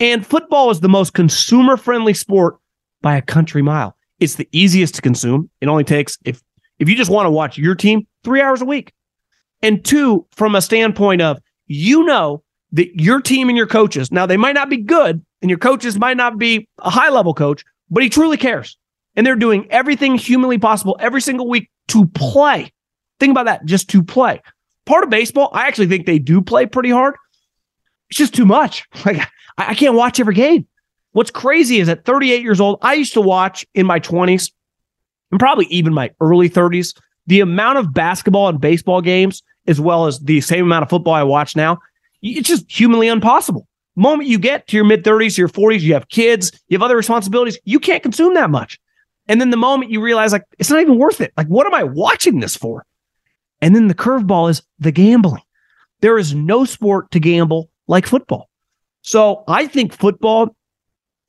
[0.01, 2.59] And football is the most consumer friendly sport
[3.01, 3.97] by a country mile.
[4.19, 5.51] It's the easiest to consume.
[5.61, 6.43] It only takes, if
[6.79, 8.93] if you just want to watch your team, three hours a week.
[9.63, 14.27] And two, from a standpoint of you know that your team and your coaches, now
[14.27, 17.65] they might not be good and your coaches might not be a high level coach,
[17.91, 18.77] but he truly cares.
[19.17, 22.73] And they're doing everything humanly possible every single week to play.
[23.19, 24.41] Think about that, just to play.
[24.87, 27.17] Part of baseball, I actually think they do play pretty hard.
[28.11, 28.87] It's just too much.
[29.05, 30.69] Like I, can't watch every game.
[31.13, 34.53] What's crazy is at 38 years old, I used to watch in my 20s
[35.31, 36.95] and probably even my early 30s,
[37.27, 41.15] the amount of basketball and baseball games, as well as the same amount of football
[41.15, 41.79] I watch now,
[42.23, 43.69] it's just humanly impossible.
[43.97, 46.97] Moment you get to your mid 30s, your 40s, you have kids, you have other
[46.97, 48.79] responsibilities, you can't consume that much.
[49.27, 51.33] And then the moment you realize, like, it's not even worth it.
[51.37, 52.87] Like, what am I watching this for?
[53.61, 55.43] And then the curveball is the gambling.
[56.01, 58.49] There is no sport to gamble like football.
[59.03, 60.55] So I think football,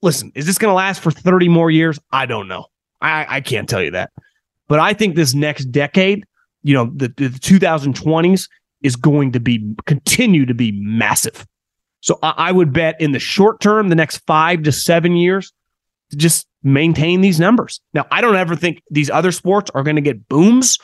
[0.01, 1.99] listen, is this going to last for 30 more years?
[2.11, 2.67] I don't know.
[3.01, 4.11] I, I can't tell you that.
[4.67, 6.25] But I think this next decade,
[6.63, 8.47] you know, the, the 2020s
[8.81, 11.45] is going to be continue to be massive.
[12.01, 15.51] So I, I would bet in the short term, the next five to seven years,
[16.11, 17.81] to just maintain these numbers.
[17.93, 20.77] Now, I don't ever think these other sports are going to get booms,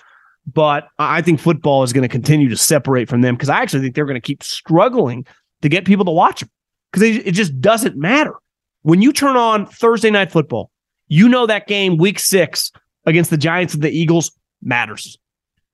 [0.51, 3.81] but I think football is going to continue to separate from them because I actually
[3.81, 5.25] think they're going to keep struggling
[5.61, 6.49] to get people to watch them
[6.91, 8.35] because it just doesn't matter.
[8.83, 10.69] When you turn on Thursday night football,
[11.07, 12.71] you know that game week six
[13.05, 14.31] against the Giants and the Eagles
[14.61, 15.17] matters.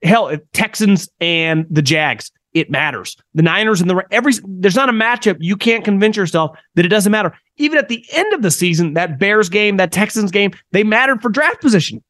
[0.04, 3.16] Hell, Texans and the Jags, it matters.
[3.34, 6.90] The Niners and the every there's not a matchup you can't convince yourself that it
[6.90, 7.34] doesn't matter.
[7.58, 11.22] Even at the end of the season, that Bears game, that Texans game, they mattered
[11.22, 12.04] for draft position.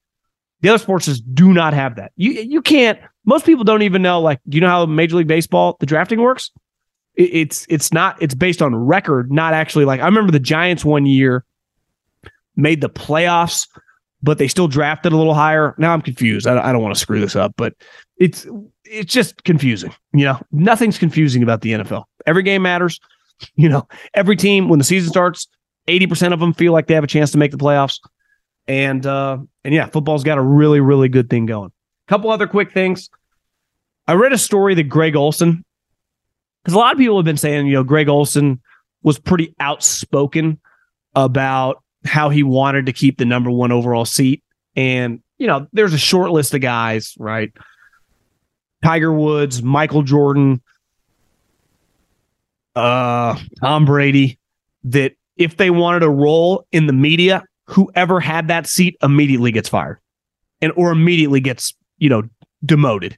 [0.62, 2.12] The other sports just do not have that.
[2.16, 3.00] You you can't.
[3.26, 4.20] Most people don't even know.
[4.20, 6.52] Like, do you know how Major League Baseball the drafting works?
[7.16, 8.22] It, it's it's not.
[8.22, 9.86] It's based on record, not actually.
[9.86, 11.44] Like I remember the Giants one year
[12.56, 13.68] made the playoffs,
[14.24, 15.76] but they still drafted a little higher.
[15.78, 16.48] Now I'm confused.
[16.48, 17.74] I, I don't want to screw this up, but
[18.18, 18.48] it's
[18.86, 19.94] it's just confusing.
[20.14, 22.04] You know, nothing's confusing about the NFL.
[22.26, 23.00] Every game matters.
[23.56, 25.48] You know, every team when the season starts,
[25.88, 28.00] 80% of them feel like they have a chance to make the playoffs.
[28.68, 31.72] And uh and yeah, football's got a really, really good thing going.
[32.08, 33.10] A couple other quick things.
[34.08, 35.66] I read a story that Greg Olsen,
[36.64, 38.62] because a lot of people have been saying, you know, Greg Olsen
[39.02, 40.60] was pretty outspoken
[41.16, 44.44] about how he wanted to keep the number one overall seat.
[44.76, 47.52] And, you know, there's a short list of guys, right?
[48.84, 50.62] Tiger Woods, Michael Jordan,
[52.76, 54.40] uh, Tom Brady,
[54.86, 59.70] that if they wanted a role in the media, whoever had that seat immediately gets
[59.70, 60.00] fired
[60.62, 62.24] and or immediately gets, you know,
[62.66, 63.18] demoted.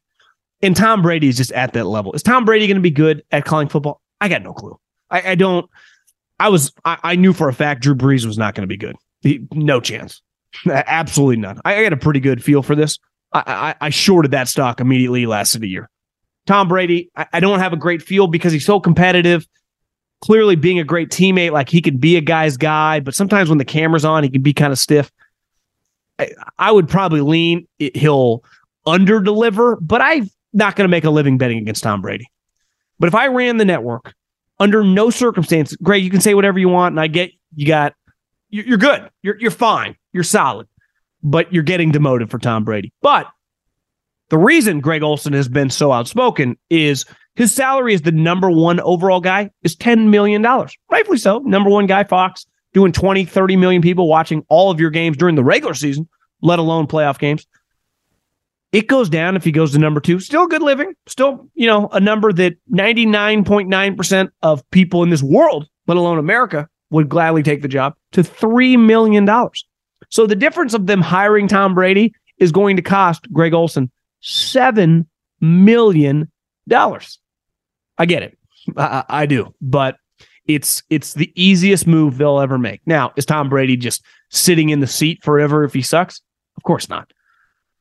[0.61, 2.13] And Tom Brady is just at that level.
[2.13, 4.01] Is Tom Brady going to be good at calling football?
[4.21, 4.79] I got no clue.
[5.09, 5.69] I, I don't.
[6.43, 6.73] I was.
[6.83, 8.97] I, I, knew for a fact Drew Brees was not going to be good.
[9.21, 10.21] He, no chance.
[10.69, 11.61] Absolutely none.
[11.63, 12.99] I, I got a pretty good feel for this.
[13.31, 13.43] I,
[13.79, 15.89] I, I shorted that stock immediately last of the year.
[16.45, 19.47] Tom Brady, I, I don't have a great feel because he's so competitive.
[20.19, 23.57] Clearly, being a great teammate, like he can be a guy's guy, but sometimes when
[23.57, 25.13] the camera's on, he can be kind of stiff.
[26.19, 28.43] I, I would probably lean he'll
[28.85, 32.27] under deliver, but I'm not going to make a living betting against Tom Brady.
[32.99, 34.13] But if I ran the network
[34.59, 37.93] under no circumstance, Greg, you can say whatever you want, and I get you got
[38.49, 40.67] you're good, you're you're fine, you're solid
[41.23, 42.91] but you're getting demoted for Tom Brady.
[43.01, 43.27] But
[44.29, 48.79] the reason Greg Olsen has been so outspoken is his salary as the number one
[48.81, 50.45] overall guy is $10 million.
[50.91, 51.39] Rightfully so.
[51.39, 55.35] Number one guy, Fox, doing 20, 30 million people watching all of your games during
[55.35, 56.07] the regular season,
[56.41, 57.47] let alone playoff games.
[58.73, 60.19] It goes down if he goes to number two.
[60.19, 60.93] Still good living.
[61.07, 66.67] Still, you know, a number that 99.9% of people in this world, let alone America,
[66.89, 69.29] would gladly take the job to $3 million.
[70.09, 73.91] So the difference of them hiring Tom Brady is going to cost Greg Olsen
[74.23, 75.05] $7
[75.39, 76.31] million.
[76.71, 78.37] I get it.
[78.75, 79.53] I, I do.
[79.61, 79.97] But
[80.45, 82.81] it's it's the easiest move they'll ever make.
[82.85, 86.21] Now, is Tom Brady just sitting in the seat forever if he sucks?
[86.57, 87.11] Of course not.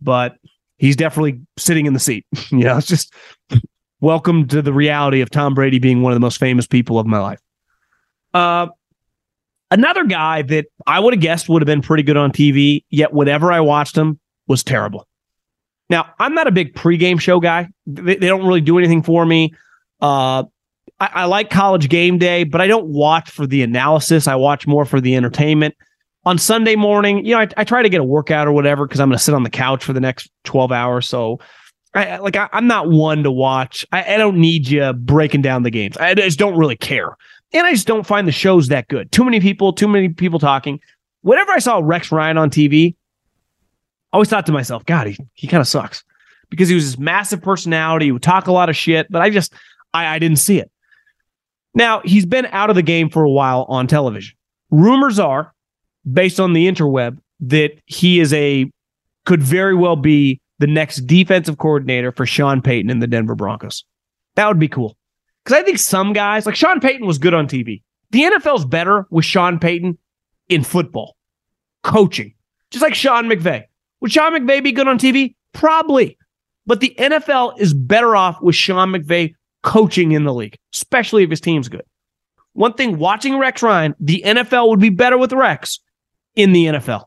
[0.01, 0.37] But
[0.83, 2.27] he's definitely sitting in the seat.
[2.51, 3.15] you know, it's just
[4.01, 7.07] welcome to the reality of Tom Brady being one of the most famous people of
[7.07, 7.41] my life.
[8.35, 8.67] Uh,
[9.73, 13.15] Another guy that I would have guessed would have been pretty good on TV, yet
[13.15, 15.09] whenever I watched him was terrible.
[15.89, 17.69] Now, I'm not a big pregame show guy.
[17.87, 19.55] They, they don't really do anything for me.
[20.03, 20.45] Uh,
[21.01, 24.29] I, I, like college game day, but I don't watch for the analysis.
[24.29, 25.75] I watch more for the entertainment.
[26.25, 29.01] On Sunday morning, you know, I, I try to get a workout or whatever because
[29.01, 31.09] I'm going to sit on the couch for the next 12 hours.
[31.09, 31.41] So,
[31.95, 33.85] I, like, I, am not one to watch.
[33.93, 35.97] I, I don't need you breaking down the games.
[35.97, 37.17] I just don't really care.
[37.53, 39.13] And I just don't find the shows that good.
[39.13, 40.81] Too many people, too many people talking.
[41.21, 42.95] Whenever I saw Rex Ryan on TV,
[44.13, 46.03] I always thought to myself, God, he, he kind of sucks
[46.49, 48.07] because he was this massive personality.
[48.07, 49.53] He would talk a lot of shit, but I just,
[49.93, 50.71] I, I didn't see it.
[51.75, 54.37] Now, he's been out of the game for a while on television.
[54.71, 55.52] Rumors are,
[56.11, 58.71] based on the interweb, that he is a,
[59.25, 63.85] could very well be the next defensive coordinator for Sean Payton in the Denver Broncos.
[64.37, 64.97] That would be cool.
[65.45, 67.83] Because I think some guys, like Sean Payton, was good on TV.
[68.11, 69.99] The NFL's better with Sean Payton
[70.49, 71.17] in football,
[71.83, 72.35] coaching,
[72.71, 73.65] just like Sean McVay.
[74.01, 75.35] Would Sean McVay be good on TV?
[75.53, 76.17] Probably.
[76.67, 81.31] But the NFL is better off with Sean McVay coaching in the league, especially if
[81.31, 81.85] his team's good.
[82.53, 85.81] One thing watching Rex Ryan, the NFL would be better with Rex
[86.35, 87.05] in the NFL,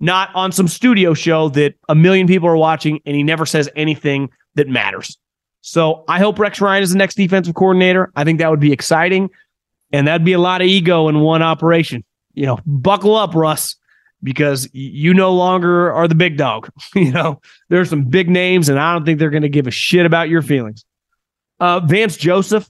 [0.00, 3.68] not on some studio show that a million people are watching and he never says
[3.76, 5.18] anything that matters.
[5.60, 8.12] So I hope Rex Ryan is the next defensive coordinator.
[8.16, 9.30] I think that would be exciting.
[9.92, 12.04] And that'd be a lot of ego in one operation.
[12.34, 13.76] You know, buckle up, Russ,
[14.22, 16.70] because you no longer are the big dog.
[16.94, 19.72] you know, there's some big names, and I don't think they're going to give a
[19.72, 20.84] shit about your feelings.
[21.60, 22.68] Uh, Vance Joseph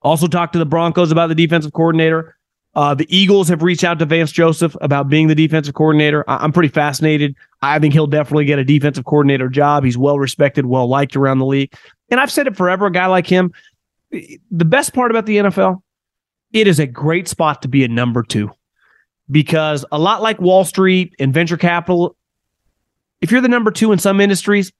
[0.00, 2.36] also talked to the Broncos about the defensive coordinator.
[2.74, 6.24] Uh, the Eagles have reached out to Vance Joseph about being the defensive coordinator.
[6.28, 7.34] I- I'm pretty fascinated.
[7.60, 9.84] I think he'll definitely get a defensive coordinator job.
[9.84, 11.74] He's well respected, well liked around the league.
[12.10, 13.52] And I've said it forever, a guy like him,
[14.10, 15.82] the best part about the NFL,
[16.52, 18.50] it is a great spot to be a number two
[19.30, 22.16] because a lot like Wall Street and venture capital,
[23.20, 24.72] if you're the number two in some industries,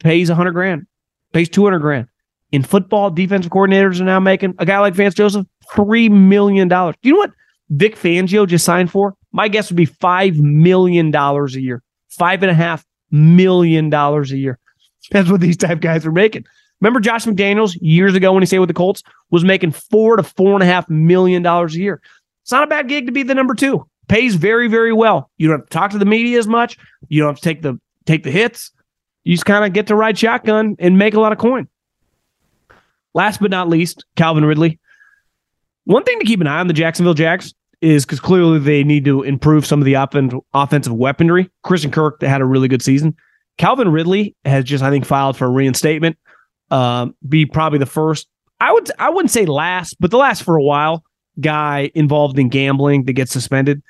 [0.00, 0.86] pays 100 grand,
[1.32, 2.08] pays 200 grand.
[2.52, 6.68] In football, defensive coordinators are now making a guy like Vance Joseph $3 million.
[6.68, 7.32] Do you know what
[7.70, 9.14] Vic Fangio just signed for?
[9.32, 14.36] My guess would be $5 million a year, five and a half million dollars a
[14.36, 14.58] year.
[15.10, 16.44] That's what these type guys are making.
[16.80, 20.22] Remember Josh McDaniels years ago when he stayed with the Colts was making four to
[20.22, 22.00] four and a half million dollars a year.
[22.42, 23.86] It's not a bad gig to be the number two.
[24.08, 25.30] Pays very, very well.
[25.36, 26.76] You don't have to talk to the media as much.
[27.08, 28.70] You don't have to take the take the hits.
[29.24, 31.66] You just kind of get to ride shotgun and make a lot of coin.
[33.14, 34.78] Last but not least, Calvin Ridley.
[35.86, 39.04] One thing to keep an eye on the Jacksonville Jacks is because clearly they need
[39.04, 41.48] to improve some of the offen- offensive weaponry.
[41.62, 43.14] Christian Kirk had a really good season.
[43.56, 46.18] Calvin Ridley has just, I think, filed for reinstatement.
[46.70, 48.26] Um, be probably the first.
[48.60, 51.04] I would, I wouldn't say last, but the last for a while
[51.40, 53.82] guy involved in gambling that gets suspended.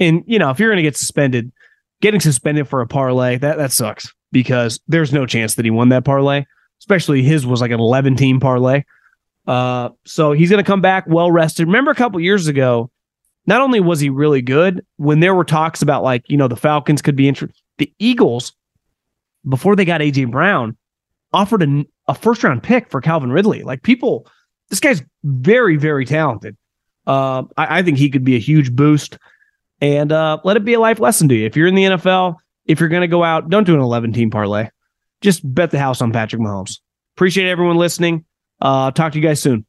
[0.00, 1.52] And you know, if you're going to get suspended,
[2.00, 5.90] getting suspended for a parlay that that sucks because there's no chance that he won
[5.90, 6.44] that parlay.
[6.80, 8.82] Especially his was like an 11 team parlay.
[9.46, 11.66] Uh, so he's going to come back well rested.
[11.66, 12.90] Remember a couple years ago,
[13.46, 16.56] not only was he really good when there were talks about like you know the
[16.56, 18.52] Falcons could be interested, the Eagles
[19.48, 20.76] before they got AJ Brown
[21.32, 23.62] offered a, a first round pick for Calvin Ridley.
[23.62, 24.26] Like people,
[24.70, 26.56] this guy's very very talented.
[27.06, 29.18] Uh, I, I, think he could be a huge boost.
[29.80, 31.44] And uh, let it be a life lesson to you.
[31.44, 34.14] If you're in the NFL, if you're going to go out, don't do an 11
[34.14, 34.68] team parlay.
[35.20, 36.78] Just bet the house on Patrick Mahomes.
[37.16, 38.24] Appreciate everyone listening.
[38.60, 39.66] Uh, talk to you guys soon.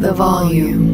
[0.00, 0.93] The volume.